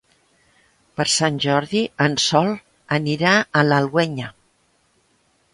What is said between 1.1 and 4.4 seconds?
Sant Jordi en Sol anirà a l'Alguenya.